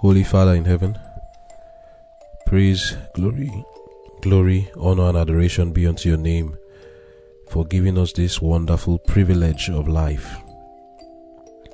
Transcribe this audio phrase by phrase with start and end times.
[0.00, 0.96] Holy Father in heaven,
[2.46, 3.50] praise, glory,
[4.20, 6.56] glory, honor, and adoration be unto your name
[7.50, 10.36] for giving us this wonderful privilege of life.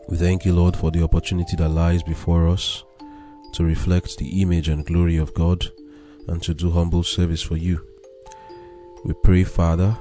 [0.08, 2.82] We thank you, Lord, for the opportunity that lies before us
[3.52, 5.66] to reflect the image and glory of God
[6.27, 7.86] and to do humble service for you.
[9.04, 9.95] We pray, Father,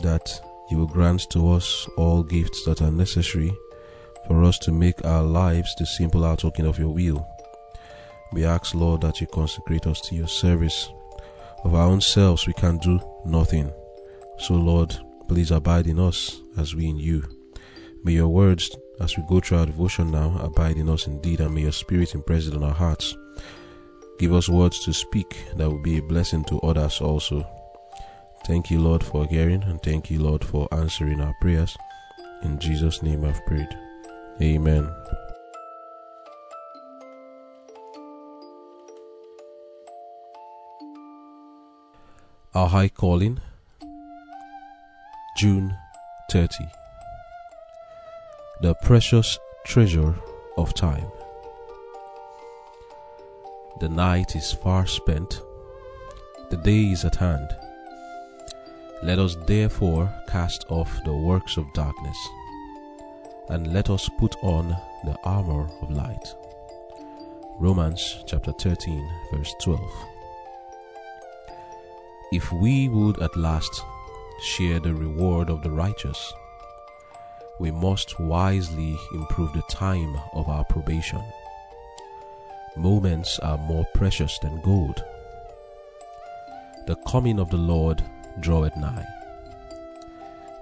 [0.00, 0.40] that
[0.70, 3.54] you will grant to us all gifts that are necessary
[4.26, 7.26] for us to make our lives the simple outworking of your will.
[8.32, 10.88] We ask, Lord, that you consecrate us to your service.
[11.64, 13.72] Of our own selves, we can do nothing.
[14.38, 14.96] So, Lord,
[15.28, 17.24] please abide in us as we in you.
[18.04, 18.70] May your words,
[19.00, 22.14] as we go through our devotion now, abide in us indeed, and may your spirit
[22.14, 23.16] impress it on our hearts.
[24.18, 27.46] Give us words to speak that will be a blessing to others also.
[28.46, 31.76] Thank you, Lord, for hearing, and thank you, Lord, for answering our prayers.
[32.42, 33.85] In Jesus' name I've prayed.
[34.42, 34.86] Amen.
[42.54, 43.40] Our High Calling,
[45.38, 45.74] June
[46.30, 46.66] 30.
[48.60, 50.14] The Precious Treasure
[50.58, 51.10] of Time.
[53.80, 55.40] The night is far spent,
[56.50, 57.56] the day is at hand.
[59.02, 62.18] Let us therefore cast off the works of darkness
[63.48, 66.34] and let us put on the armor of light.
[67.58, 69.80] Romans chapter 13, verse 12.
[72.32, 73.82] If we would at last
[74.42, 76.32] share the reward of the righteous,
[77.58, 81.22] we must wisely improve the time of our probation.
[82.76, 85.02] Moments are more precious than gold.
[86.86, 88.02] The coming of the Lord
[88.40, 89.06] draweth nigh.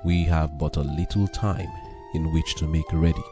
[0.04, 1.72] We have but a little time
[2.14, 3.22] in which to make ready.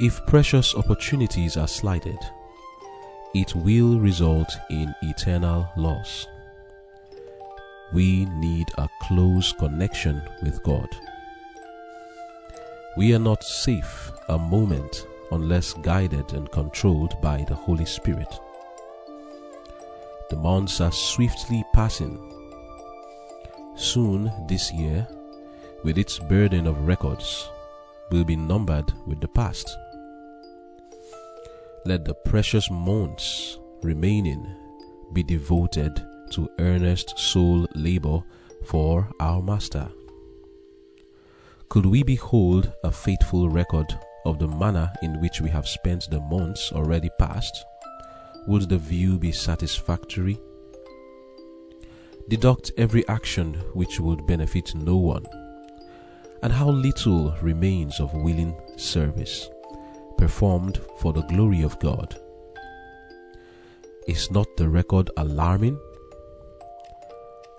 [0.00, 2.18] If precious opportunities are slighted,
[3.34, 6.26] it will result in eternal loss.
[7.92, 10.88] We need a close connection with God.
[12.96, 18.40] We are not safe a moment unless guided and controlled by the Holy Spirit.
[20.30, 22.18] The months are swiftly passing.
[23.76, 25.06] Soon this year
[25.84, 27.48] with its burden of records,
[28.10, 29.68] will be numbered with the past.
[31.84, 34.46] Let the precious months remaining
[35.12, 38.22] be devoted to earnest soul labor
[38.64, 39.88] for our Master.
[41.68, 43.86] Could we behold a faithful record
[44.24, 47.64] of the manner in which we have spent the months already past?
[48.46, 50.40] Would the view be satisfactory?
[52.28, 55.26] Deduct every action which would benefit no one
[56.44, 59.48] and how little remains of willing service
[60.18, 62.20] performed for the glory of God.
[64.06, 65.80] Is not the record alarming?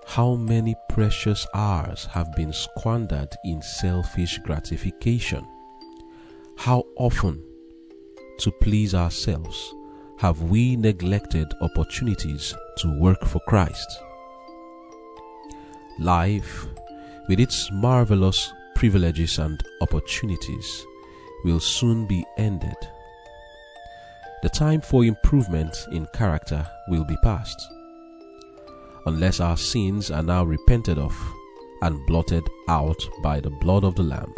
[0.06, 5.44] How many precious hours have been squandered in selfish gratification?
[6.56, 7.42] How often,
[8.38, 9.74] to please ourselves,
[10.18, 14.00] have we neglected opportunities to work for Christ?
[15.98, 16.66] Life,
[17.28, 20.84] with its marvelous privileges and opportunities
[21.44, 22.76] will soon be ended.
[24.42, 27.56] The time for improvement in character will be past.
[29.06, 31.16] Unless our sins are now repented of
[31.80, 34.34] and blotted out by the blood of the Lamb,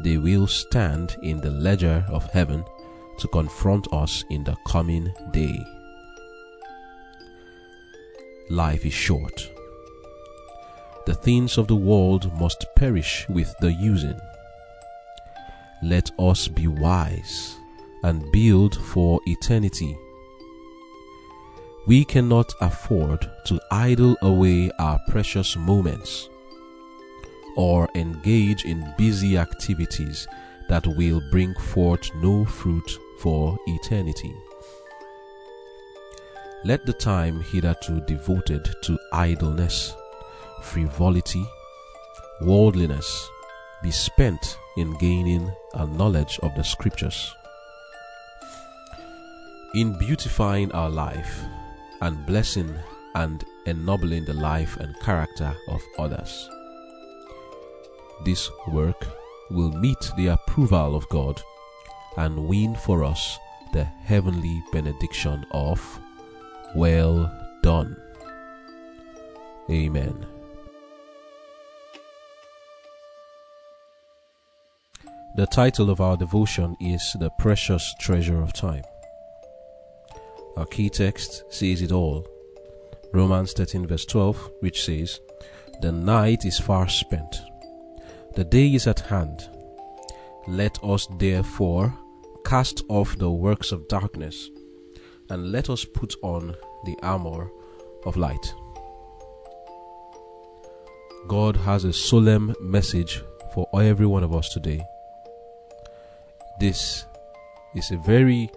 [0.00, 2.64] they will stand in the ledger of heaven
[3.18, 5.64] to confront us in the coming day.
[8.50, 9.53] Life is short
[11.06, 14.18] the things of the world must perish with the using.
[15.82, 17.56] Let us be wise
[18.02, 19.98] and build for eternity.
[21.86, 26.30] We cannot afford to idle away our precious moments
[27.56, 30.26] or engage in busy activities
[30.68, 34.34] that will bring forth no fruit for eternity.
[36.64, 39.94] Let the time hitherto devoted to idleness
[40.64, 41.44] frivolity,
[42.40, 43.30] worldliness
[43.82, 47.34] be spent in gaining a knowledge of the scriptures.
[49.74, 51.44] In beautifying our life
[52.00, 52.74] and blessing
[53.14, 56.48] and ennobling the life and character of others.
[58.24, 59.06] This work
[59.50, 61.40] will meet the approval of God
[62.16, 63.38] and win for us
[63.72, 65.80] the heavenly benediction of
[66.74, 67.30] well
[67.62, 67.96] done.
[69.70, 70.33] Amen.
[75.36, 78.84] The title of our devotion is The Precious Treasure of Time.
[80.56, 82.24] Our key text says it all.
[83.12, 85.18] Romans 13, verse 12, which says,
[85.82, 87.42] The night is far spent,
[88.36, 89.48] the day is at hand.
[90.46, 91.92] Let us therefore
[92.44, 94.48] cast off the works of darkness,
[95.30, 96.54] and let us put on
[96.84, 97.50] the armor
[98.06, 98.54] of light.
[101.26, 103.20] God has a solemn message
[103.52, 104.80] for every one of us today.
[106.60, 107.04] This
[107.74, 108.48] is a very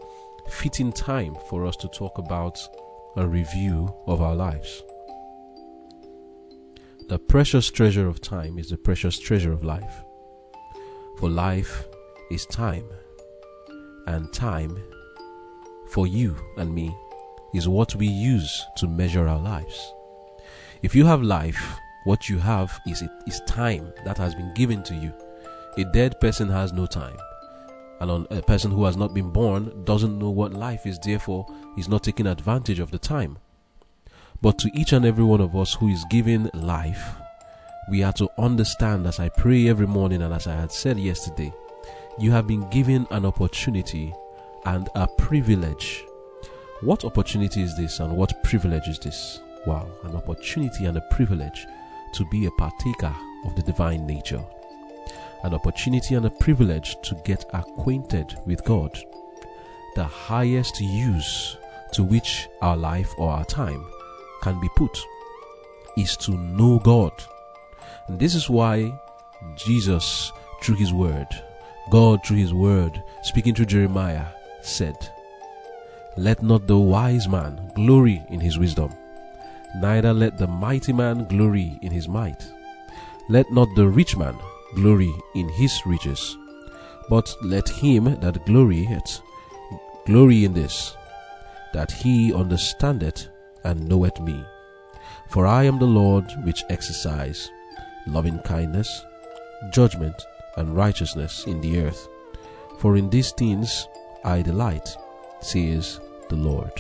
[0.50, 2.60] fitting time for us to talk about
[3.16, 4.84] a review of our lives.
[7.10, 10.04] The precious treasure of time is the precious treasure of life.
[11.18, 11.88] For life
[12.30, 12.86] is time,
[14.06, 14.78] and time
[15.90, 16.96] for you and me
[17.56, 19.94] is what we use to measure our lives.
[20.84, 24.84] If you have life, what you have is, it, is time that has been given
[24.84, 25.12] to you.
[25.78, 27.18] A dead person has no time.
[28.00, 31.48] And a person who has not been born doesn't know what life is, therefore,
[31.78, 33.40] is not taking advantage of the time.
[34.42, 37.16] But to each and every one of us who is given life,
[37.90, 41.52] we are to understand as I pray every morning and as I had said yesterday,
[42.20, 44.14] you have been given an opportunity
[44.66, 46.04] and a privilege.
[46.82, 49.40] What opportunity is this and what privilege is this?
[49.66, 51.66] Wow, an opportunity and a privilege
[52.14, 53.16] to be a partaker
[53.46, 54.44] of the divine nature.
[55.44, 58.98] An opportunity and a privilege to get acquainted with God.
[59.96, 61.58] The highest use
[61.94, 63.86] to which our life or our time
[64.42, 64.98] can be put
[65.98, 67.12] is to know God.
[68.08, 68.94] And this is why
[69.56, 70.32] Jesus,
[70.62, 71.28] through His Word,
[71.90, 74.26] God, through His Word, speaking to Jeremiah,
[74.62, 74.96] said,
[76.18, 78.92] Let not the wise man glory in his wisdom,
[79.78, 82.52] neither let the mighty man glory in his might.
[83.30, 84.38] Let not the rich man
[84.76, 86.38] glory in his riches,
[87.10, 89.22] but let him that glorieth
[90.06, 90.96] glory in this,
[91.74, 93.28] that he understandeth
[93.64, 94.44] and knoweth me.
[95.30, 97.50] For I am the Lord which exercise
[98.08, 99.06] loving kindness,
[99.72, 100.26] judgment,
[100.56, 102.08] and righteousness in the earth.
[102.80, 103.88] For in these things
[104.24, 104.96] I delight,
[105.42, 106.00] says
[106.30, 106.72] the Lord.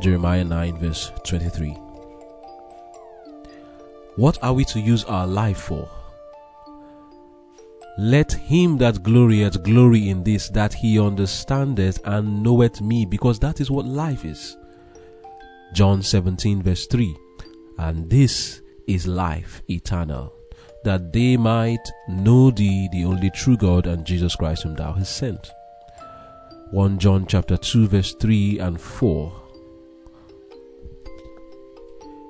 [0.00, 1.70] Jeremiah 9, verse 23.
[4.16, 5.88] What are we to use our life for?
[7.96, 13.60] Let him that glorieth glory in this, that he understandeth and knoweth me, because that
[13.60, 14.56] is what life is.
[15.72, 17.16] John 17, verse 3.
[17.78, 20.32] And this is life eternal,
[20.84, 25.16] that they might know thee, the only true God, and Jesus Christ, whom thou hast
[25.16, 25.50] sent.
[26.72, 29.40] 1 John chapter 2, verse 3 and 4.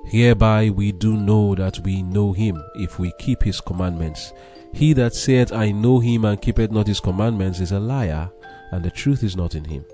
[0.05, 4.31] Hereby we do know that we know him, if we keep his commandments.
[4.73, 8.29] He that saith, I know him, and keepeth not his commandments, is a liar,
[8.71, 9.85] and the truth is not in him.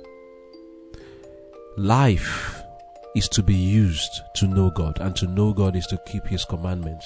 [1.77, 2.61] Life
[3.15, 6.45] is to be used to know God, and to know God is to keep his
[6.45, 7.05] commandments.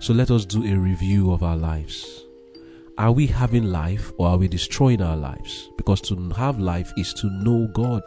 [0.00, 2.24] So let us do a review of our lives.
[2.98, 5.70] Are we having life or are we destroying our lives?
[5.76, 8.02] Because to have life is to know God.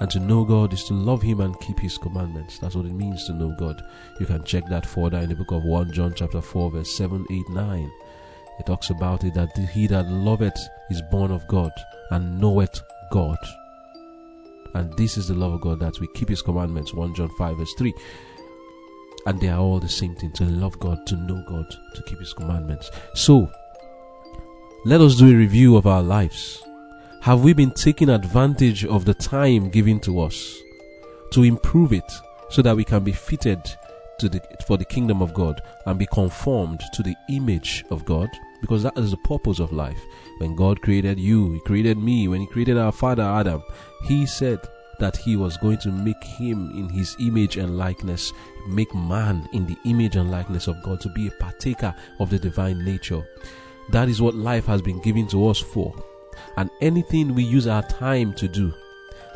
[0.00, 2.58] And to know God is to love Him and keep His commandments.
[2.58, 3.84] That's what it means to know God.
[4.18, 7.24] You can check that further in the book of 1 John chapter 4 verse 7,
[7.30, 7.92] 8, 9.
[8.58, 10.58] It talks about it that he that loveth
[10.90, 11.72] is born of God
[12.10, 12.80] and knoweth
[13.10, 13.38] God.
[14.74, 16.92] And this is the love of God that we keep His commandments.
[16.92, 17.94] 1 John 5 verse 3.
[19.26, 22.18] And they are all the same thing to love God, to know God, to keep
[22.18, 22.90] His commandments.
[23.14, 23.50] So,
[24.84, 26.63] let us do a review of our lives.
[27.24, 30.58] Have we been taking advantage of the time given to us
[31.30, 32.12] to improve it
[32.50, 33.64] so that we can be fitted
[34.18, 38.28] to the, for the kingdom of God and be conformed to the image of God?
[38.60, 39.98] Because that is the purpose of life.
[40.36, 43.62] When God created you, He created me, when He created our father Adam,
[44.02, 44.58] He said
[44.98, 48.34] that He was going to make him in His image and likeness,
[48.68, 52.38] make man in the image and likeness of God to be a partaker of the
[52.38, 53.26] divine nature.
[53.92, 55.94] That is what life has been given to us for.
[56.56, 58.72] And anything we use our time to do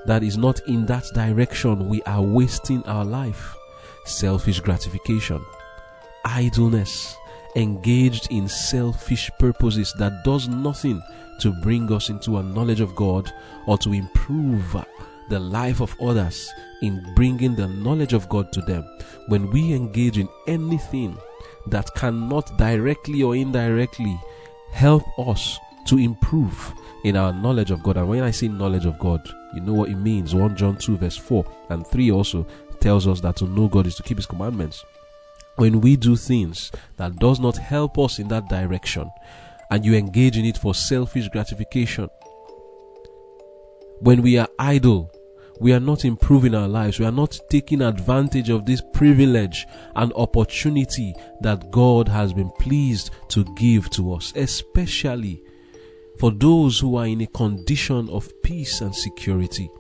[0.07, 3.57] that is not in that direction, we are wasting our life.
[4.05, 5.45] Selfish gratification,
[6.25, 7.17] idleness,
[7.57, 11.03] engaged in selfish purposes that does nothing
[11.41, 13.31] to bring us into a knowledge of God
[13.67, 14.77] or to improve
[15.29, 16.51] the life of others
[16.83, 18.85] in bringing the knowledge of God to them.
[19.27, 21.19] When we engage in anything
[21.67, 24.19] that cannot directly or indirectly
[24.73, 26.73] help us to improve
[27.05, 27.97] in our knowledge of God.
[27.97, 30.35] And when I say knowledge of God, you know what it means.
[30.35, 32.47] 1 John 2, verse 4 and 3 also
[32.81, 34.85] tells us that to know God is to keep his commandments.
[35.59, 39.11] when we do things that does not help us in that direction
[39.71, 42.09] and you engage in it for selfish gratification
[43.99, 45.11] when we are idle
[45.61, 50.13] we are not improving our lives we are not taking advantage of this privilege and
[50.15, 55.43] opportunity that god has been pleased to give to us especially
[56.19, 59.71] for those who are in a condition of peace and security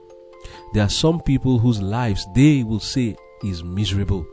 [0.73, 4.27] there are some people whose lives they will say is miserable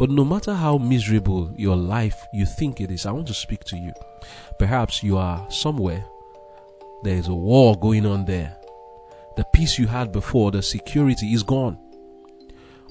[0.00, 3.64] but no matter how miserable your life you think it is, I want to speak
[3.64, 3.92] to you.
[4.58, 6.02] Perhaps you are somewhere,
[7.02, 8.56] there is a war going on there.
[9.36, 11.78] The peace you had before, the security is gone.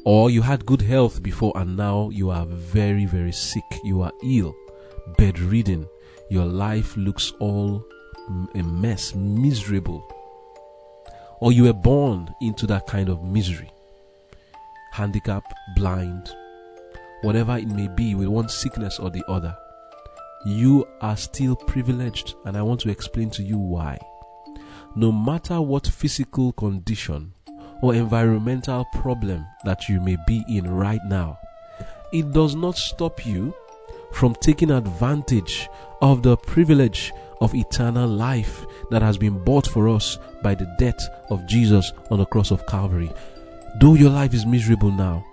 [0.05, 3.63] Or you had good health before and now you are very, very sick.
[3.83, 4.55] You are ill,
[5.17, 5.87] bedridden.
[6.29, 7.83] Your life looks all
[8.55, 10.03] a mess, miserable.
[11.39, 13.71] Or you were born into that kind of misery
[14.91, 15.43] handicap,
[15.75, 16.29] blind,
[17.21, 19.55] whatever it may be, with one sickness or the other,
[20.45, 23.97] you are still privileged, and I want to explain to you why.
[24.95, 27.33] No matter what physical condition
[27.81, 31.37] or environmental problem that you may be in right now,
[32.11, 33.53] it does not stop you
[34.11, 35.69] from taking advantage
[36.01, 37.11] of the privilege
[37.41, 40.99] of eternal life that has been bought for us by the death
[41.29, 43.11] of Jesus on the cross of Calvary.
[43.79, 45.25] Though your life is miserable now,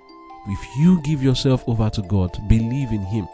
[0.48, 3.26] if you give yourself over to God, believe in Him,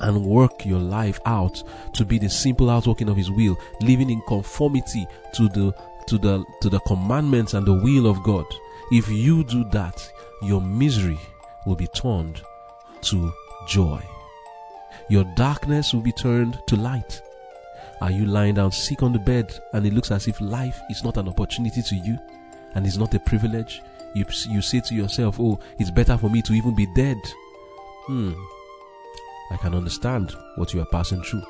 [0.00, 1.62] and work your life out
[1.94, 5.72] to be the simple outworking of His will, living in conformity to the
[6.08, 8.46] to the to the commandments and the will of God.
[8.90, 10.10] If you do that,
[10.42, 11.18] your misery
[11.64, 12.42] will be turned
[13.02, 13.32] to
[13.68, 14.02] joy.
[15.08, 17.22] Your darkness will be turned to light.
[18.00, 21.04] Are you lying down sick on the bed and it looks as if life is
[21.04, 22.18] not an opportunity to you
[22.74, 23.80] and is not a privilege?
[24.14, 27.18] you, you say to yourself, oh, it's better for me to even be dead.
[28.06, 28.32] Hmm.
[29.50, 31.42] I can understand what you are passing through.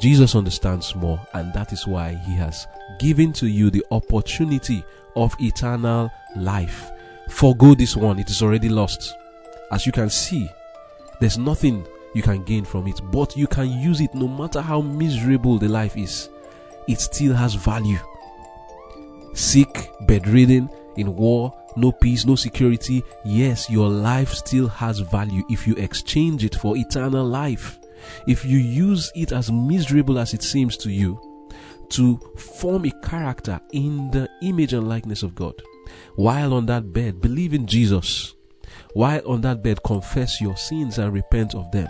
[0.00, 2.66] Jesus understands more, and that is why he has
[2.98, 6.90] given to you the opportunity of eternal life.
[7.28, 9.14] Forgo this one, it is already lost.
[9.70, 10.50] As you can see,
[11.22, 14.80] there's nothing you can gain from it, but you can use it no matter how
[14.80, 16.28] miserable the life is.
[16.88, 17.98] It still has value
[19.34, 25.66] sick, bedridden, in war, no peace, no security, yes, your life still has value if
[25.66, 27.78] you exchange it for eternal life.
[28.26, 31.20] If you use it as miserable as it seems to you,
[31.90, 35.54] to form a character in the image and likeness of God.
[36.16, 38.34] While on that bed, believe in Jesus.
[38.94, 41.88] While on that bed, confess your sins and repent of them.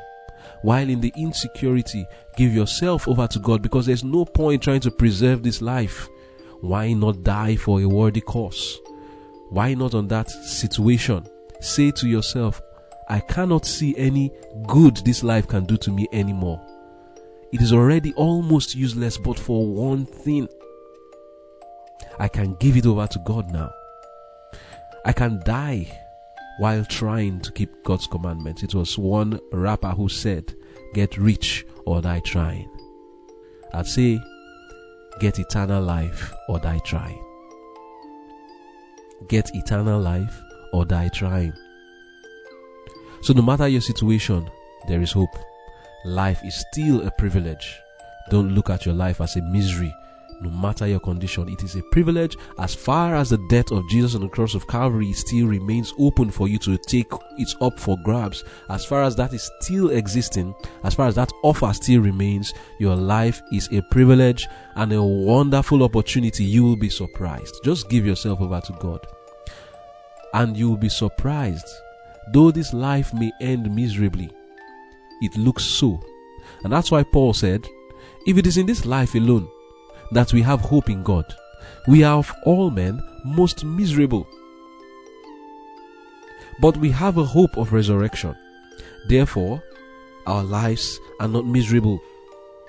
[0.62, 2.06] While in the insecurity,
[2.36, 6.08] give yourself over to God because there's no point trying to preserve this life.
[6.60, 8.78] Why not die for a worthy cause?
[9.50, 11.26] Why not on that situation?
[11.60, 12.62] Say to yourself,
[13.08, 14.32] I cannot see any
[14.66, 16.60] good this life can do to me anymore.
[17.52, 20.48] It is already almost useless, but for one thing,
[22.18, 23.70] I can give it over to God now.
[25.04, 26.01] I can die
[26.58, 28.62] while trying to keep God's commandments.
[28.62, 30.54] It was one rapper who said,
[30.94, 32.68] Get rich or die trying.
[33.72, 34.20] I'd say,
[35.20, 37.22] Get eternal life or die trying.
[39.28, 40.40] Get eternal life
[40.72, 41.52] or die trying.
[43.22, 44.50] So, no matter your situation,
[44.88, 45.36] there is hope.
[46.04, 47.78] Life is still a privilege.
[48.30, 49.94] Don't look at your life as a misery
[50.42, 51.48] no matter your condition.
[51.48, 54.66] It is a privilege as far as the death of Jesus on the cross of
[54.66, 58.44] Calvary still remains open for you to take it up for grabs.
[58.68, 62.96] As far as that is still existing, as far as that offer still remains, your
[62.96, 64.46] life is a privilege
[64.76, 66.44] and a wonderful opportunity.
[66.44, 67.54] You will be surprised.
[67.64, 69.06] Just give yourself over to God.
[70.34, 71.66] And you will be surprised.
[72.32, 74.30] Though this life may end miserably,
[75.20, 76.00] it looks so.
[76.64, 77.66] And that's why Paul said,
[78.26, 79.48] if it is in this life alone
[80.12, 81.34] that we have hope in God.
[81.88, 84.26] We are of all men most miserable.
[86.60, 88.36] But we have a hope of resurrection.
[89.08, 89.62] Therefore,
[90.26, 92.00] our lives are not miserable.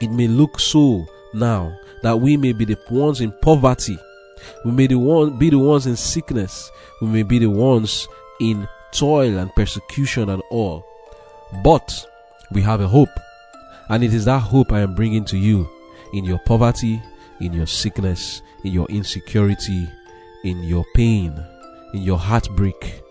[0.02, 3.98] It may look so now that we may be the ones in poverty.
[4.66, 6.72] We may the one, be the ones in sickness.
[7.02, 8.08] We may be the ones
[8.40, 10.86] in toil and persecution and all.
[11.64, 12.06] But
[12.52, 13.10] we have a hope.
[13.90, 15.70] And it is that hope I am bringing to you
[16.14, 17.02] in your poverty,
[17.46, 19.88] in your sickness, in your insecurity,
[20.44, 21.44] in your pain,
[21.94, 23.02] in your heartbreak,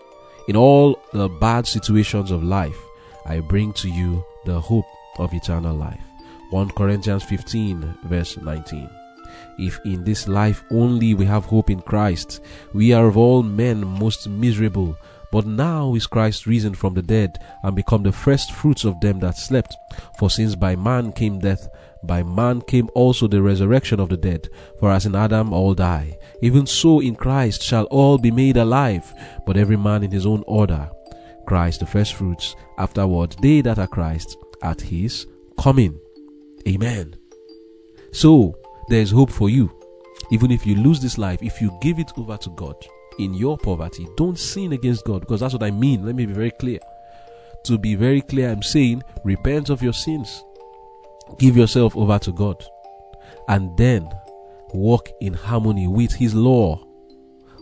[0.47, 2.77] in all the bad situations of life,
[3.25, 4.85] I bring to you the hope
[5.17, 6.01] of eternal life.
[6.49, 8.89] 1 Corinthians 15, verse 19.
[9.57, 12.41] If in this life only we have hope in Christ,
[12.73, 14.97] we are of all men most miserable,
[15.33, 19.19] But now is Christ risen from the dead and become the first fruits of them
[19.21, 19.75] that slept.
[20.15, 21.69] For since by man came death,
[22.03, 24.49] by man came also the resurrection of the dead.
[24.79, 29.13] For as in Adam all die, even so in Christ shall all be made alive,
[29.45, 30.89] but every man in his own order.
[31.45, 35.27] Christ the first fruits, afterward they that are Christ at his
[35.59, 35.99] coming.
[36.67, 37.15] Amen.
[38.11, 38.55] So
[38.89, 39.71] there is hope for you.
[40.31, 42.75] Even if you lose this life, if you give it over to God
[43.19, 46.05] in your poverty, don't sin against God because that's what I mean.
[46.05, 46.79] Let me be very clear.
[47.65, 50.43] To be very clear, I'm saying repent of your sins,
[51.37, 52.63] give yourself over to God,
[53.47, 54.07] and then
[54.73, 56.83] walk in harmony with His law,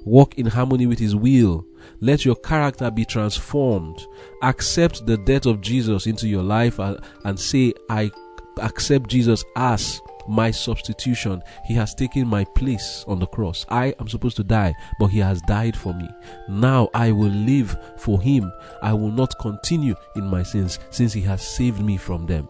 [0.05, 1.65] walk in harmony with His will.
[1.99, 3.99] Let your character be transformed.
[4.43, 8.11] Accept the death of Jesus into your life and, and say, I
[8.59, 11.41] accept Jesus as my substitution.
[11.65, 13.65] He has taken my place on the cross.
[13.69, 16.07] I am supposed to die, but He has died for me.
[16.47, 18.51] Now I will live for Him.
[18.81, 22.47] I will not continue in my sins since He has saved me from them.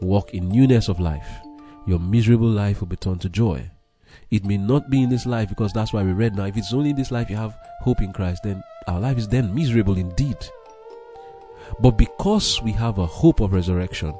[0.00, 1.28] Walk in newness of life.
[1.86, 3.70] Your miserable life will be turned to joy.
[4.30, 6.44] It may not be in this life because that's why we read now.
[6.44, 9.28] If it's only in this life you have hope in Christ, then our life is
[9.28, 10.36] then miserable indeed.
[11.80, 14.14] But because we have a hope of resurrection,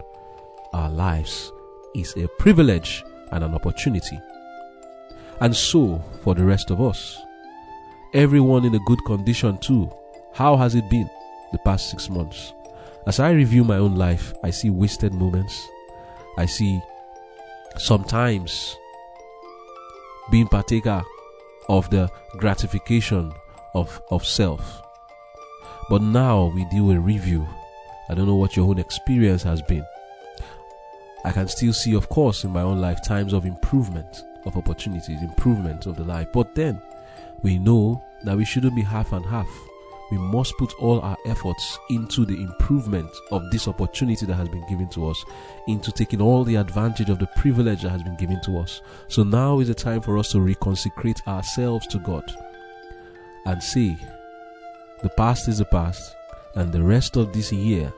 [0.73, 1.53] our lives
[1.95, 4.19] is a privilege and an opportunity.
[5.41, 7.19] And so for the rest of us.
[8.13, 9.91] Everyone in a good condition too.
[10.35, 11.09] How has it been
[11.53, 12.53] the past six months?
[13.11, 15.69] As I review my own life, I see wasted moments.
[16.39, 16.81] I see
[17.77, 18.77] sometimes
[20.31, 21.03] being partaker
[21.69, 23.33] of the gratification
[23.75, 24.81] of, of self.
[25.89, 27.49] But now we do a review.
[28.09, 29.85] I don't know what your own experience has been.
[31.25, 35.21] I can still see, of course, in my own life times of improvement, of opportunities,
[35.21, 36.29] improvement of the life.
[36.33, 36.81] But then
[37.43, 39.49] we know that we shouldn't be half and half.
[40.11, 44.67] We must put all our efforts into the improvement of this opportunity that has been
[44.69, 45.25] given to us,
[45.69, 48.81] into taking all the advantage of the privilege that has been given to us.
[49.09, 52.25] So now is the time for us to reconsecrate ourselves to God
[53.47, 53.97] and say,
[55.03, 56.17] The past is the past,
[56.55, 57.93] and the rest of this year,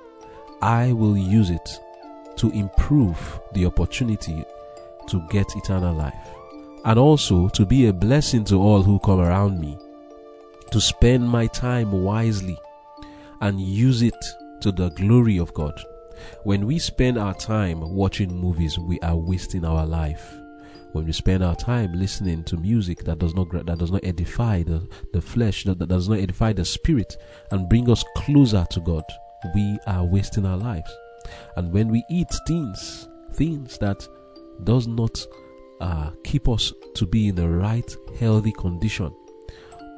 [0.60, 1.80] I will use it
[2.36, 4.44] to improve the opportunity
[5.08, 6.14] to get eternal life
[6.84, 9.78] and also to be a blessing to all who come around me,
[10.72, 12.58] to spend my time wisely
[13.40, 14.24] and use it
[14.60, 15.78] to the glory of God.
[16.44, 20.34] When we spend our time watching movies, we are wasting our life.
[20.92, 24.62] When we spend our time listening to music that does not that does not edify
[24.62, 27.16] the, the flesh, that, that does not edify the spirit
[27.50, 29.04] and bring us closer to God,
[29.54, 30.94] we are wasting our lives.
[31.56, 34.06] And when we eat things, things that
[34.64, 35.24] does not
[35.80, 39.14] uh, keep us to be in the right healthy condition,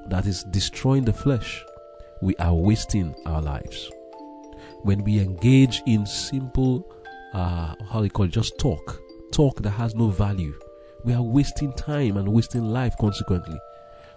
[0.09, 1.65] that is destroying the flesh,
[2.21, 3.91] we are wasting our lives.
[4.83, 6.91] When we engage in simple,
[7.33, 9.01] uh, how do you call it, just talk,
[9.33, 10.55] talk that has no value,
[11.05, 13.59] we are wasting time and wasting life consequently.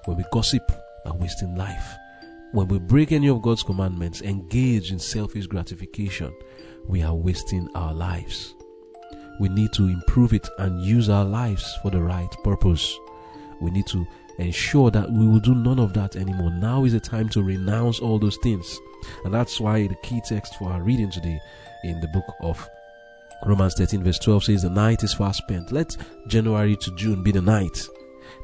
[0.06, 0.63] When we gossip,
[1.06, 1.95] we are wasting life.
[2.54, 6.34] When we break any of God's commandments, engage in selfish gratification,
[6.88, 8.56] we are wasting our lives.
[9.39, 12.97] We need to improve it and use our lives for the right purpose.
[13.60, 14.06] We need to
[14.38, 16.52] ensure that we will do none of that anymore.
[16.52, 18.80] Now is the time to renounce all those things.
[19.23, 21.39] And that's why the key text for our reading today
[21.84, 22.69] in the book of
[23.45, 25.71] Romans 13, verse 12 says, The night is fast spent.
[25.71, 25.95] Let
[26.28, 27.88] January to June be the night.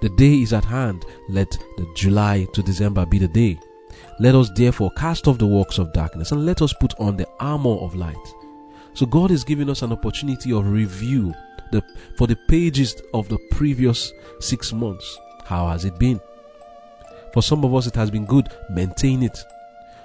[0.02, 1.06] The day is at hand.
[1.30, 3.60] Let the July to December be the day.
[4.20, 7.28] Let us therefore cast off the works of darkness and let us put on the
[7.40, 8.16] armor of light.
[8.94, 11.34] So God is giving us an opportunity of review
[11.72, 11.84] the,
[12.16, 15.20] for the pages of the previous six months.
[15.46, 16.22] How has it been?
[17.34, 18.50] For some of us, it has been good.
[18.70, 19.44] Maintain it.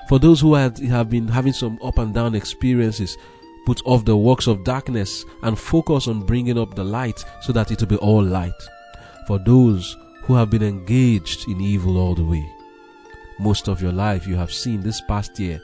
[0.08, 0.76] For those who have,
[1.10, 3.16] been having some up and down experiences,
[3.66, 7.70] put off the works of darkness and focus on bringing up the light so that
[7.70, 8.68] it will be all light.
[9.26, 12.50] For those who have been engaged in evil all the way,
[13.38, 15.60] most of your life you have seen this past year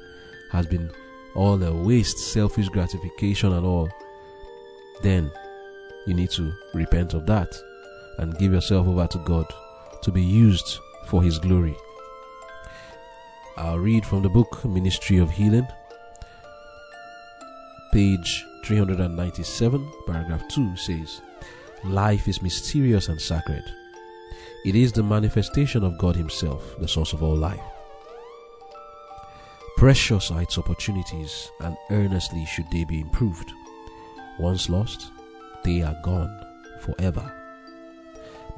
[0.52, 0.90] has been
[1.34, 3.88] all a waste, selfish gratification and all,
[5.02, 5.30] then
[6.06, 7.56] you need to repent of that
[8.18, 9.46] and give yourself over to God
[10.05, 11.77] to be used for His glory.
[13.57, 15.67] I'll read from the book Ministry of Healing,
[17.93, 21.23] page 397, paragraph 2 says,
[21.85, 23.64] Life is mysterious and sacred.
[24.64, 27.61] It is the manifestation of God Himself, the source of all life.
[29.77, 33.51] Precious are its opportunities, and earnestly should they be improved.
[34.38, 35.11] Once lost,
[35.64, 36.45] they are gone
[36.81, 37.43] forever.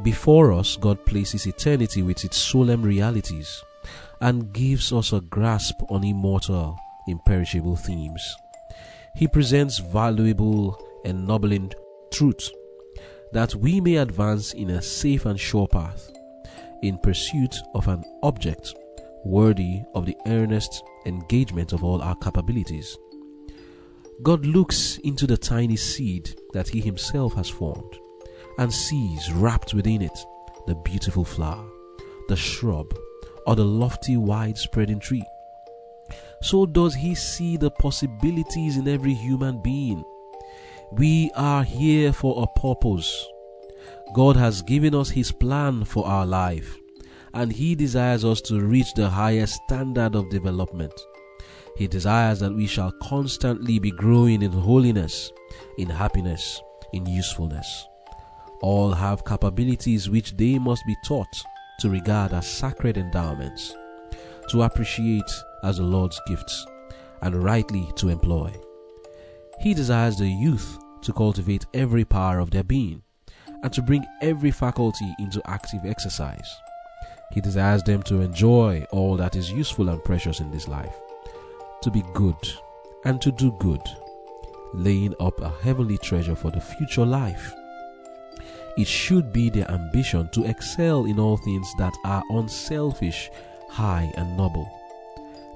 [0.02, 3.64] Before us, God places eternity with its solemn realities,
[4.20, 8.36] and gives us a grasp on immortal, imperishable themes.
[9.14, 11.72] He presents valuable, ennobling
[12.12, 12.50] truth
[13.32, 16.10] that we may advance in a safe and sure path
[16.82, 18.74] in pursuit of an object
[19.24, 22.96] worthy of the earnest engagement of all our capabilities.
[24.22, 27.98] God looks into the tiny seed that He Himself has formed
[28.58, 30.18] and sees wrapped within it
[30.66, 31.64] the beautiful flower,
[32.28, 32.92] the shrub,
[33.46, 35.24] or the lofty, wide spreading tree.
[36.42, 40.04] So does He see the possibilities in every human being.
[40.92, 43.26] We are here for a purpose.
[44.14, 46.76] God has given us His plan for our life,
[47.34, 50.92] and He desires us to reach the highest standard of development.
[51.76, 55.30] He desires that we shall constantly be growing in holiness,
[55.78, 56.60] in happiness,
[56.92, 57.86] in usefulness.
[58.62, 61.42] All have capabilities which they must be taught
[61.80, 63.74] to regard as sacred endowments,
[64.48, 65.30] to appreciate
[65.62, 66.66] as the Lord's gifts,
[67.22, 68.52] and rightly to employ.
[69.60, 73.02] He desires the youth to cultivate every power of their being
[73.62, 76.48] and to bring every faculty into active exercise.
[77.32, 80.94] He desires them to enjoy all that is useful and precious in this life,
[81.82, 82.36] to be good
[83.04, 83.82] and to do good,
[84.72, 87.52] laying up a heavenly treasure for the future life.
[88.76, 93.30] It should be their ambition to excel in all things that are unselfish,
[93.70, 94.70] high, and noble.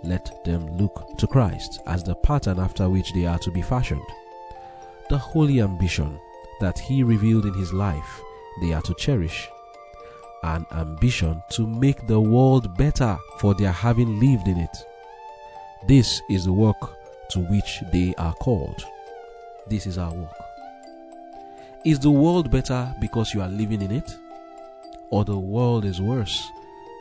[0.02, 4.06] Let them look to Christ as the pattern after which they are to be fashioned.
[5.10, 6.18] The holy ambition
[6.60, 8.20] that He revealed in His life,
[8.62, 9.48] they are to cherish.
[10.42, 14.76] An ambition to make the world better for their having lived in it.
[15.86, 16.96] This is the work
[17.30, 18.82] to which they are called.
[19.68, 20.39] This is our work.
[21.82, 24.18] Is the world better because you are living in it?
[25.08, 26.46] Or the world is worse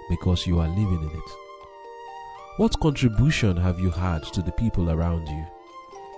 [0.10, 1.30] because you are living in it?
[2.56, 5.46] What contribution have you had to the people around you?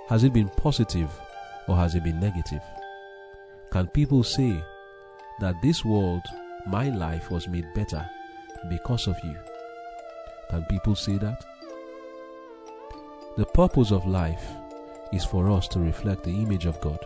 [0.10, 1.10] Has it been positive
[1.68, 2.62] or has it been negative?
[3.72, 4.64] Can people say
[5.40, 6.22] that this world,
[6.68, 8.08] my life, was made better
[8.70, 9.38] because of you?
[10.52, 11.44] Can people say that?
[13.38, 14.46] The purpose of life
[15.12, 17.00] is for us to reflect the image of God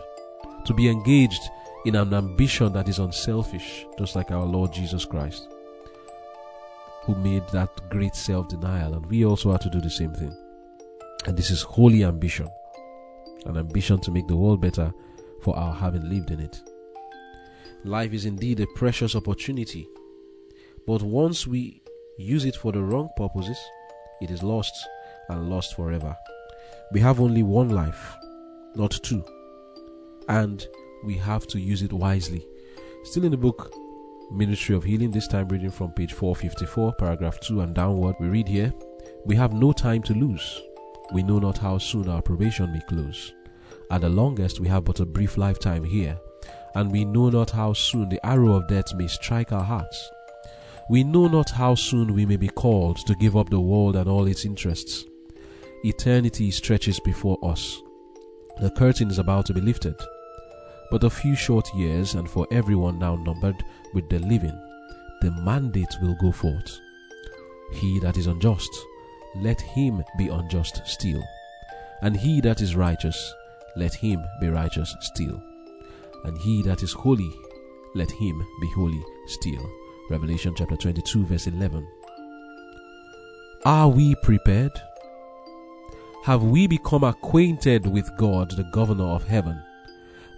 [0.66, 1.50] to be engaged
[1.84, 5.48] in an ambition that is unselfish, just like our Lord Jesus Christ,
[7.02, 10.36] who made that great self denial, and we also have to do the same thing.
[11.26, 12.48] And this is holy ambition
[13.46, 14.92] an ambition to make the world better
[15.40, 16.60] for our having lived in it.
[17.84, 19.86] Life is indeed a precious opportunity,
[20.84, 21.80] but once we
[22.18, 23.58] use it for the wrong purposes,
[24.20, 24.74] it is lost
[25.28, 26.16] and lost forever.
[26.92, 28.16] We have only one life,
[28.74, 29.24] not two
[30.28, 30.66] and
[31.04, 32.46] we have to use it wisely.
[33.04, 33.72] Still in the book
[34.30, 38.48] Ministry of Healing, this time reading from page 454, paragraph 2 and downward, we read
[38.48, 38.74] here
[39.24, 40.62] We have no time to lose.
[41.12, 43.32] We know not how soon our probation may close.
[43.90, 46.18] At the longest, we have but a brief lifetime here,
[46.74, 50.10] and we know not how soon the arrow of death may strike our hearts.
[50.90, 54.08] We know not how soon we may be called to give up the world and
[54.08, 55.04] all its interests.
[55.84, 57.80] Eternity stretches before us.
[58.60, 59.96] The curtain is about to be lifted
[60.90, 63.62] but a few short years, and for everyone now numbered
[63.94, 64.58] with the living,
[65.20, 66.78] the mandate will go forth.
[67.72, 68.70] He that is unjust,
[69.36, 71.22] let him be unjust still.
[72.02, 73.34] And he that is righteous,
[73.76, 75.42] let him be righteous still.
[76.24, 77.32] And he that is holy,
[77.94, 79.68] let him be holy still.
[80.10, 81.86] Revelation chapter 22, verse 11.
[83.64, 84.72] Are we prepared?
[86.24, 89.62] Have we become acquainted with God, the governor of heaven?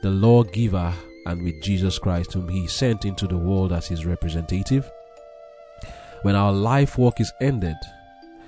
[0.02, 0.94] The lawgiver,
[1.26, 4.90] and with Jesus Christ, whom He sent into the world as His representative?
[6.22, 7.76] When our life work is ended,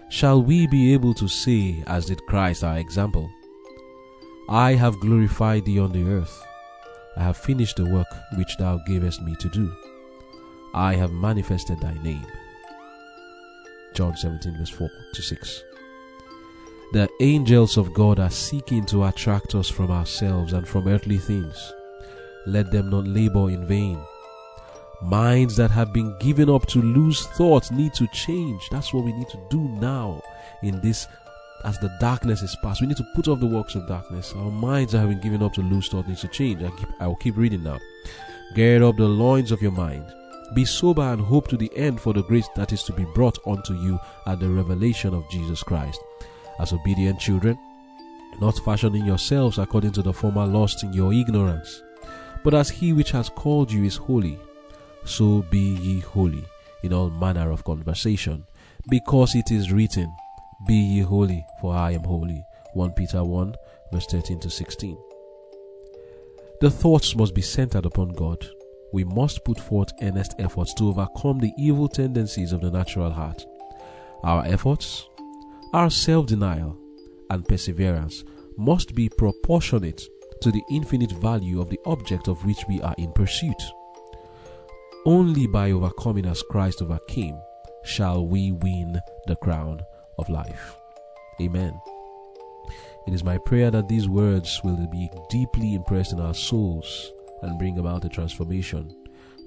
[0.08, 3.30] shall we be able to say, as did Christ our example,
[4.48, 6.44] I have glorified thee on the earth.
[7.16, 9.72] I have finished the work which thou gavest me to do.
[10.74, 12.26] I have manifested thy name.
[13.94, 15.62] John 17, verse 4 to 6.
[16.92, 21.72] The angels of God are seeking to attract us from ourselves and from earthly things.
[22.46, 24.02] Let them not labor in vain.
[25.00, 28.68] Minds that have been given up to loose thoughts need to change.
[28.70, 30.20] That's what we need to do now
[30.64, 31.06] in this
[31.64, 32.80] as the darkness is past.
[32.80, 34.34] We need to put off the works of darkness.
[34.34, 36.60] Our minds that have been given up to loose thought needs to change.
[36.60, 37.78] I, keep, I will keep reading now.
[38.56, 40.12] Gird up the loins of your mind.
[40.56, 43.38] Be sober and hope to the end for the grace that is to be brought
[43.46, 46.00] unto you at the revelation of Jesus Christ
[46.60, 47.58] as obedient children,
[48.40, 51.82] not fashioning yourselves according to the former lust in your ignorance,
[52.44, 54.38] but as he which has called you is holy,
[55.04, 56.44] so be ye holy
[56.82, 58.44] in all manner of conversation,
[58.88, 60.14] because it is written,
[60.66, 62.44] Be ye holy, for I am holy.
[62.74, 63.54] 1 Peter 1,
[63.92, 64.96] verse 13 to 16.
[66.60, 68.46] The thoughts must be centered upon God.
[68.92, 73.44] We must put forth earnest efforts to overcome the evil tendencies of the natural heart.
[74.22, 75.08] Our efforts,
[75.72, 76.76] our self denial,
[77.30, 78.24] and perseverance
[78.56, 80.02] must be proportionate
[80.40, 83.62] to the infinite value of the object of which we are in pursuit.
[85.06, 87.40] Only by overcoming as Christ overcame
[87.84, 89.80] shall we win the crown
[90.18, 90.76] of life.
[91.40, 91.80] Amen.
[93.06, 97.58] It is my prayer that these words will be deeply impressed in our souls and
[97.58, 98.94] bring about a transformation,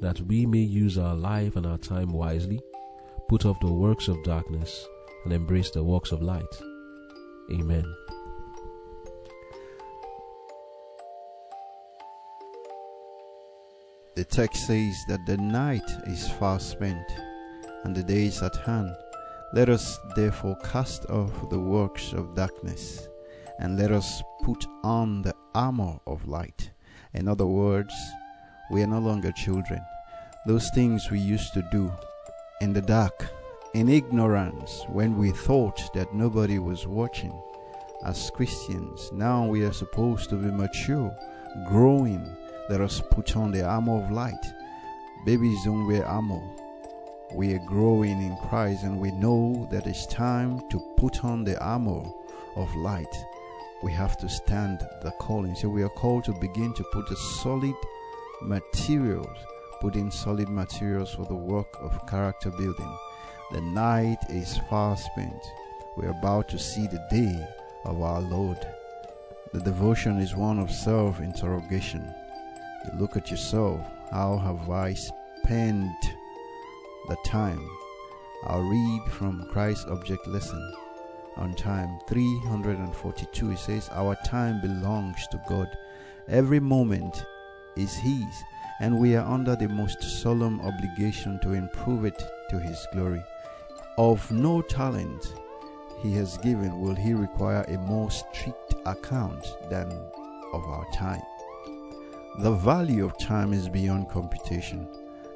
[0.02, 2.60] that we may use our life and our time wisely,
[3.28, 4.88] put off the works of darkness,
[5.24, 6.44] and embrace the works of light.
[7.52, 7.86] Amen.
[14.16, 17.06] The text says that the night is far spent
[17.84, 18.96] and the day is at hand.
[19.54, 23.08] Let us therefore cast off the works of darkness
[23.60, 26.72] and let us put on the armor of light.
[27.14, 27.94] In other words,
[28.72, 29.82] we are no longer children.
[30.46, 31.92] Those things we used to do
[32.62, 33.28] in the dark,
[33.74, 37.34] in ignorance, when we thought that nobody was watching.
[38.06, 41.16] As Christians, now we are supposed to be mature,
[41.68, 42.26] growing.
[42.70, 44.46] Let us put on the armor of light.
[45.26, 46.42] Babies don't wear armor.
[47.34, 51.60] We are growing in Christ and we know that it's time to put on the
[51.64, 52.04] armor
[52.56, 53.16] of light
[53.84, 55.56] we have to stand the calling.
[55.56, 57.76] So we are called to begin to put the solid
[58.42, 59.38] materials,
[59.82, 62.98] put in solid materials for the work of character building.
[63.54, 65.52] The night is far spent.
[65.96, 67.48] We're about to see the day
[67.86, 68.58] of our Lord.
[69.54, 72.12] The devotion is one of self interrogation.
[72.84, 73.80] You look at yourself.
[74.10, 76.02] How have I spent
[77.08, 77.64] the time?
[78.46, 80.74] I'll read from Christ's object lesson
[81.38, 85.68] on time 342 it says our time belongs to god
[86.28, 87.26] every moment
[87.76, 88.44] is his
[88.80, 93.24] and we are under the most solemn obligation to improve it to his glory
[93.98, 95.34] of no talent
[96.02, 99.92] he has given will he require a more strict account than
[100.54, 101.22] of our time
[102.40, 104.88] the value of time is beyond computation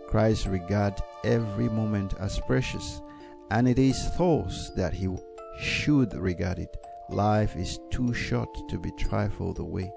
[0.08, 3.02] christ regards every moment as precious
[3.50, 5.08] and it is thus that he
[5.60, 6.76] should regard it.
[7.10, 9.92] Life is too short to be trifled away.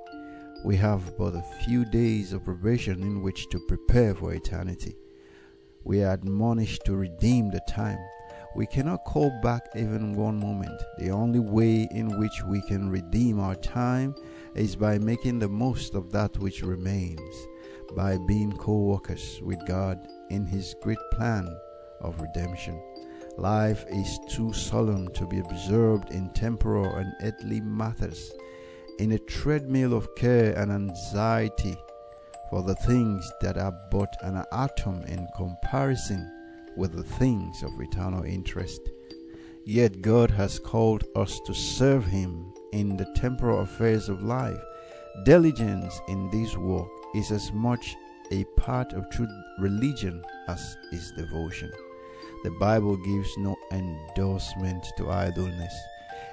[0.65, 4.97] We have but a few days of probation in which to prepare for eternity.
[5.85, 7.99] We are admonished to redeem the time.
[8.57, 10.83] We cannot call back even one moment.
[10.99, 14.15] The only way in which we can redeem our time
[14.55, 17.47] is by making the most of that which remains,
[17.95, 21.49] by being co workers with God in His great plan
[22.01, 22.83] of redemption.
[23.39, 28.33] Life is too solemn to be observed in temporal and earthly matters,
[28.99, 31.77] in a treadmill of care and anxiety
[32.51, 36.40] for the things that are but an atom in comparison
[36.77, 38.81] with the things of eternal interest.
[39.65, 44.61] Yet God has called us to serve Him in the temporal affairs of life.
[45.25, 47.95] Diligence in this work is as much
[48.33, 49.29] a part of true
[49.59, 51.71] religion as is devotion.
[52.43, 55.75] The Bible gives no endorsement to idleness.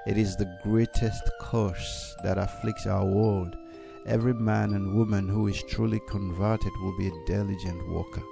[0.05, 3.57] It is the greatest curse that afflicts our world.
[4.05, 8.23] Every man and woman who is truly converted will be a diligent worker.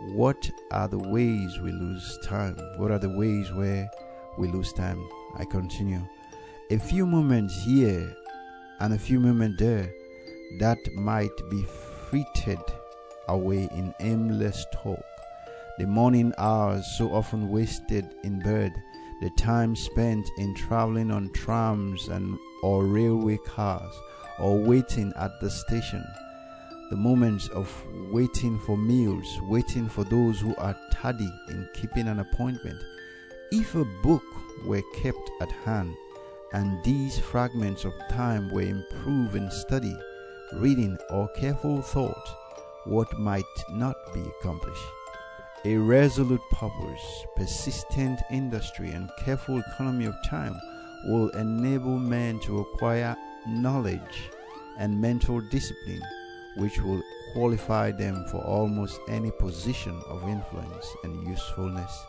[0.00, 2.56] What are the ways we lose time?
[2.76, 3.88] What are the ways where
[4.38, 5.06] we lose time?
[5.36, 6.02] I continue.
[6.70, 8.14] A few moments here
[8.80, 9.92] and a few moments there
[10.60, 11.64] that might be
[12.08, 12.64] frittered
[13.28, 15.04] away in aimless talk
[15.78, 18.72] the morning hours so often wasted in bed,
[19.20, 23.92] the time spent in traveling on trams and or railway cars
[24.38, 26.02] or waiting at the station,
[26.90, 27.68] the moments of
[28.12, 32.80] waiting for meals, waiting for those who are tardy in keeping an appointment.
[33.50, 34.22] If a book
[34.64, 35.94] were kept at hand
[36.52, 39.96] and these fragments of time were improved in study,
[40.54, 42.28] reading, or careful thought,
[42.84, 44.86] what might not be accomplished?
[45.64, 50.54] A resolute purpose, persistent industry, and careful economy of time
[51.06, 53.16] will enable men to acquire
[53.48, 54.30] knowledge
[54.78, 56.02] and mental discipline
[56.56, 62.04] which will qualify them for almost any position of influence and usefulness.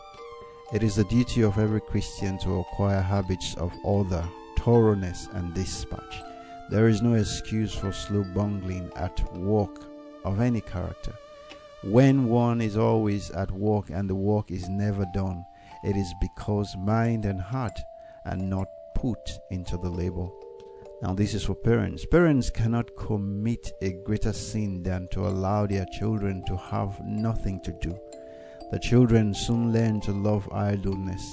[0.72, 4.24] It is the duty of every Christian to acquire habits of order,
[4.58, 6.22] thoroughness, and dispatch.
[6.70, 9.84] There is no excuse for slow bungling at work
[10.24, 11.14] of any character
[11.82, 15.46] when one is always at work and the work is never done,
[15.84, 17.78] it is because mind and heart
[18.24, 20.26] are not put into the labor.
[21.00, 22.04] Now, this is for parents.
[22.04, 27.72] Parents cannot commit a greater sin than to allow their children to have nothing to
[27.80, 27.96] do.
[28.72, 31.24] The children soon learn to love idleness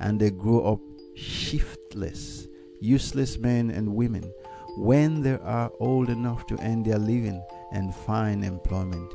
[0.00, 0.80] and they grow up
[1.16, 2.46] shiftless,
[2.80, 4.30] useless men and women
[4.76, 9.10] when they are old enough to earn their living and find employment.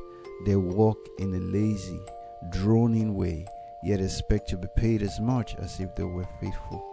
[0.45, 1.99] They walk in a lazy,
[2.51, 3.45] droning way,
[3.83, 6.83] yet expect to be paid as much as if they were faithful.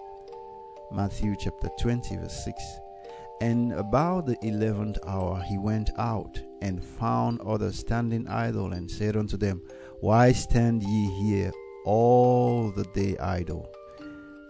[0.92, 2.62] Matthew chapter 20, verse 6.
[3.40, 9.14] And about the eleventh hour he went out and found others standing idle, and said
[9.14, 9.62] unto them,
[10.00, 11.52] Why stand ye here
[11.84, 13.68] all the day idle?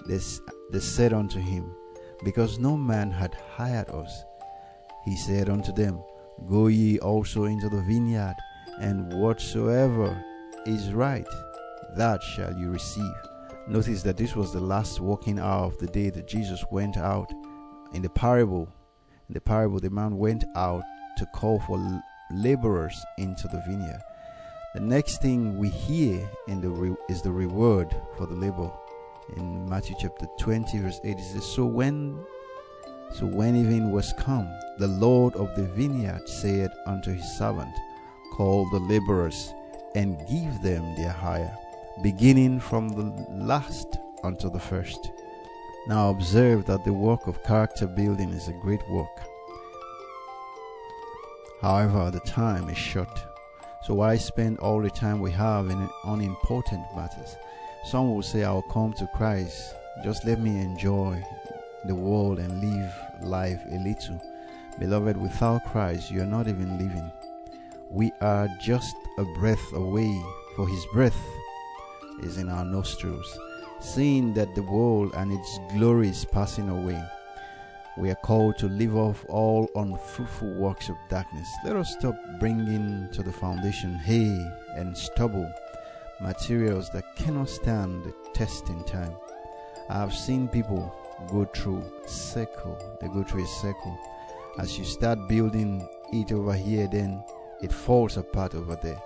[0.06, 0.20] They,
[0.70, 1.74] they said unto him,
[2.24, 4.24] Because no man had hired us.
[5.04, 6.00] He said unto them,
[6.48, 8.36] Go ye also into the vineyard,
[8.78, 10.22] and whatsoever
[10.64, 11.26] is right,
[11.96, 13.14] that shall you receive.
[13.66, 17.32] Notice that this was the last working hour of the day that Jesus went out
[17.94, 18.68] in the parable
[19.30, 20.82] the parable, the man went out
[21.18, 24.02] to call for laborers into the vineyard.
[24.74, 28.70] The next thing we hear in the re- is the reward for the labor.
[29.36, 32.24] In Matthew chapter 20, verse 8, it says, So when
[33.12, 37.74] so when evening was come, the Lord of the vineyard said unto his servant,
[38.34, 39.54] Call the laborers
[39.94, 41.56] and give them their hire,
[42.02, 45.10] beginning from the last unto the first.
[45.88, 49.20] Now observe that the work of character building is a great work.
[51.60, 53.20] However, the time is short.
[53.84, 57.36] So why spend all the time we have in unimportant matters?
[57.84, 59.74] Some will say, I'll come to Christ.
[60.02, 61.24] Just let me enjoy
[61.84, 64.20] the world and live life a little.
[64.80, 67.12] Beloved, without Christ, you are not even living.
[67.90, 70.20] We are just a breath away,
[70.56, 71.16] for His breath
[72.24, 73.38] is in our nostrils
[73.80, 77.02] seeing that the world and its glory is passing away.
[77.98, 81.48] We are called to leave off all unfruitful works of darkness.
[81.64, 85.50] Let us stop bringing to the foundation hay and stubble,
[86.20, 89.16] materials that cannot stand the testing time.
[89.88, 90.94] I have seen people
[91.30, 92.76] go through circle.
[93.00, 93.98] They go through a circle.
[94.58, 97.24] As you start building it over here, then
[97.62, 99.00] it falls apart over there.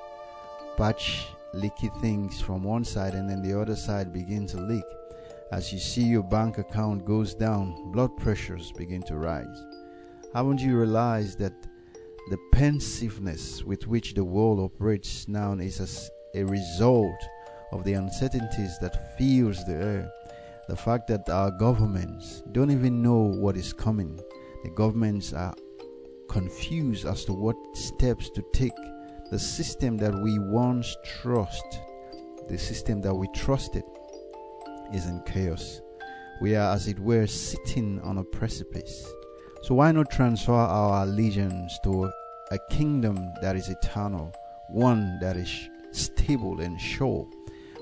[0.77, 4.85] Patch leaky things from one side and then the other side begin to leak.
[5.53, 9.65] As you see your bank account goes down, blood pressures begin to rise.
[10.33, 11.55] Haven't you realized that
[12.31, 17.21] the pensiveness with which the world operates now is as a result
[17.73, 20.13] of the uncertainties that fills the air?
[20.69, 24.21] The fact that our governments don't even know what is coming.
[24.63, 25.55] The governments are
[26.29, 28.73] confused as to what steps to take
[29.31, 31.81] the system that we once trust,
[32.49, 33.85] the system that we trusted,
[34.93, 35.81] is in chaos.
[36.41, 39.07] We are, as it were, sitting on a precipice.
[39.63, 42.11] So, why not transfer our allegiance to
[42.51, 44.33] a kingdom that is eternal,
[44.69, 47.29] one that is stable and sure?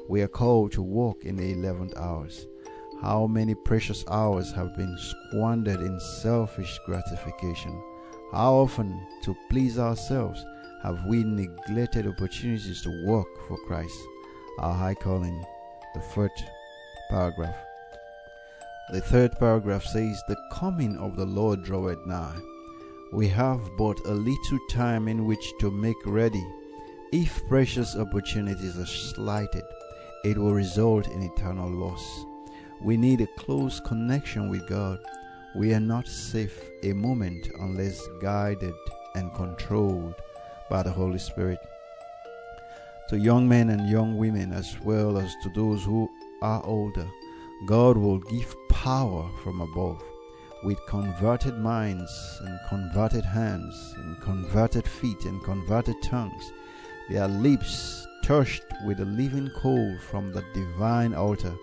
[0.09, 2.47] We are called to walk in the 11th hours.
[3.01, 7.81] How many precious hours have been squandered in selfish gratification?
[8.33, 10.45] How often, to please ourselves,
[10.83, 13.99] have we neglected opportunities to work for Christ,
[14.61, 15.45] our high calling?
[15.95, 16.31] The third
[17.11, 17.57] paragraph.
[18.93, 22.39] The third paragraph says, The coming of the Lord draweth nigh.
[23.13, 26.47] We have but a little time in which to make ready.
[27.13, 29.65] If precious opportunities are slighted,
[30.25, 32.25] it will result in eternal loss.
[32.83, 35.01] We need a close connection with God.
[35.57, 38.75] We are not safe a moment unless guided
[39.17, 40.15] and controlled
[40.71, 41.59] by the Holy Spirit.
[43.09, 46.09] To young men and young women, as well as to those who
[46.43, 47.09] are older,
[47.67, 50.03] God will give power from above
[50.63, 56.53] with converted minds and converted hands and converted feet and converted tongues,
[57.09, 61.55] their lips touched with a living coal from the divine altar,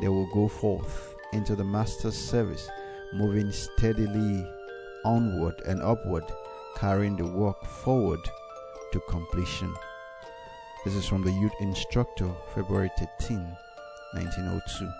[0.00, 2.68] they will go forth into the Master's service,
[3.12, 4.46] moving steadily
[5.04, 6.24] onward and upward,
[6.76, 8.20] carrying the work forward
[8.92, 9.74] to completion.
[10.84, 13.38] This is from the Youth Instructor, February 13,
[14.14, 14.90] 1902.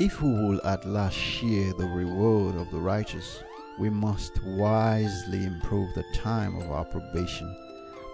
[0.00, 3.42] If we will at last share the reward of the righteous,
[3.78, 7.54] we must wisely improve the time of our probation.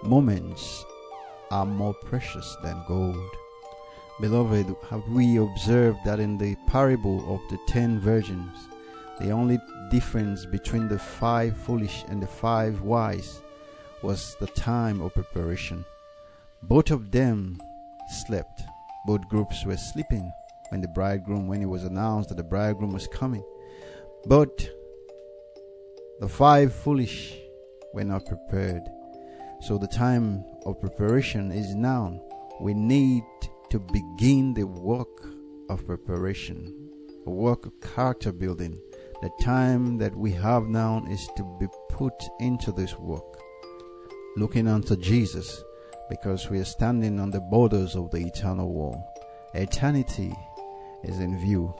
[0.02, 0.84] Moments
[1.50, 3.30] are more precious than gold.
[4.20, 8.56] Beloved, have we observed that in the parable of the ten virgins,
[9.20, 9.58] the only
[9.90, 13.42] difference between the five foolish and the five wise
[14.02, 15.84] was the time of preparation.
[16.62, 17.60] Both of them
[18.26, 18.62] slept,
[19.06, 20.32] both groups were sleeping,
[20.70, 23.44] when the bridegroom, when it was announced that the bridegroom was coming.
[24.26, 24.68] But
[26.20, 27.36] the five foolish
[27.94, 28.82] were not prepared.
[29.60, 32.20] So the time of preparation is now.
[32.60, 33.24] We need
[33.70, 35.24] to begin the work
[35.68, 36.90] of preparation,
[37.26, 38.80] a work of character building.
[39.20, 43.27] The time that we have now is to be put into this work,
[44.36, 45.62] looking unto Jesus,
[46.08, 49.04] because we are standing on the borders of the eternal wall.
[49.54, 50.34] Eternity
[51.04, 51.74] is in view.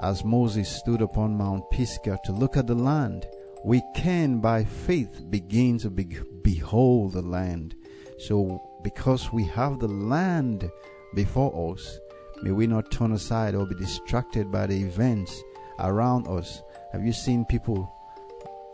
[0.00, 3.26] As Moses stood upon Mount Pisgah to look at the land,
[3.64, 7.74] we can by faith begin to be- behold the land.
[8.18, 10.70] So, because we have the land
[11.14, 11.98] before us,
[12.42, 15.42] may we not turn aside or be distracted by the events
[15.80, 16.62] around us.
[16.92, 17.92] Have you seen people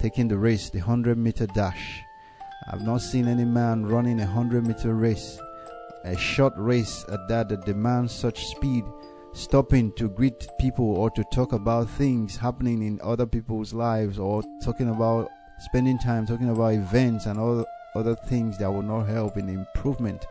[0.01, 2.03] taking the race, the 100 meter dash?
[2.69, 5.41] I've not seen any man running a 100 meter race,
[6.05, 8.85] a short race at that that demands such speed
[9.33, 14.43] stopping to greet people or to talk about things happening in other people's lives or
[14.63, 19.37] talking about spending time talking about events and all other things that will not help
[19.37, 20.27] in the improvement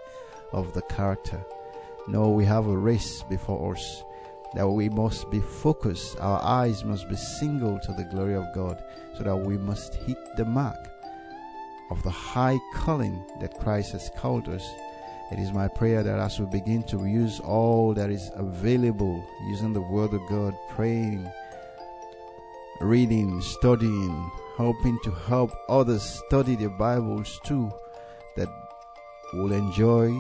[0.53, 1.39] of the character.
[2.07, 4.03] No, we have a race before us
[4.55, 6.19] that we must be focused.
[6.19, 8.83] Our eyes must be single to the glory of God
[9.17, 10.90] so that we must hit the mark
[11.91, 14.67] of the high calling that Christ has called us
[15.31, 19.71] it is my prayer that as we begin to use all that is available, using
[19.71, 21.25] the Word of God, praying,
[22.81, 27.71] reading, studying, hoping to help others study their Bibles too,
[28.35, 28.49] that
[29.33, 30.11] will enjoy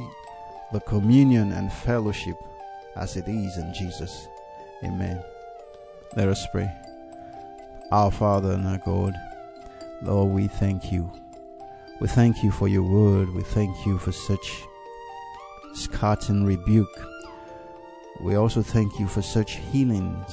[0.71, 2.37] the communion and fellowship
[2.95, 4.29] as it is in Jesus.
[4.81, 5.21] Amen.
[6.15, 6.71] Let us pray.
[7.91, 9.13] Our Father and our God,
[10.01, 11.20] Lord, we thank you.
[12.01, 13.31] We thank you for your word.
[13.31, 14.63] We thank you for such
[15.75, 16.99] scathing rebuke.
[18.19, 20.25] We also thank you for such healing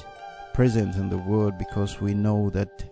[0.55, 2.83] present in the world because we know that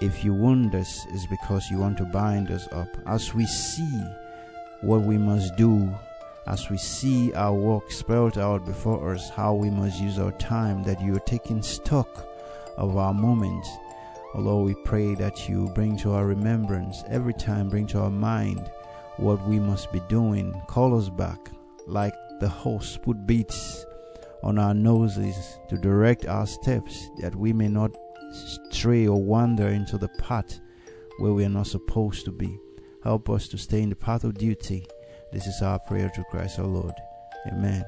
[0.00, 2.88] if you wound us is because you want to bind us up.
[3.06, 4.02] As we see
[4.80, 5.88] what we must do,
[6.48, 10.82] as we see our work spelled out before us, how we must use our time,
[10.82, 12.26] that you are taking stock
[12.76, 13.68] of our moments.
[14.36, 18.70] Although we pray that you bring to our remembrance every time, bring to our mind
[19.16, 20.52] what we must be doing.
[20.68, 21.38] Call us back
[21.86, 23.86] like the horse put beats
[24.42, 27.96] on our noses to direct our steps that we may not
[28.70, 30.60] stray or wander into the path
[31.18, 32.58] where we are not supposed to be.
[33.02, 34.86] Help us to stay in the path of duty.
[35.32, 36.94] This is our prayer to Christ our Lord.
[37.46, 37.86] Amen.